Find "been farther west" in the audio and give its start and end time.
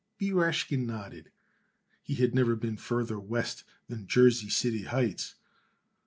2.55-3.63